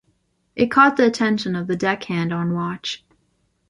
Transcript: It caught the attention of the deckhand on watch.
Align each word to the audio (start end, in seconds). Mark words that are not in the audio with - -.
It 0.55 0.71
caught 0.71 0.97
the 0.97 1.05
attention 1.05 1.55
of 1.55 1.67
the 1.67 1.75
deckhand 1.75 2.33
on 2.33 2.55
watch. 2.55 3.05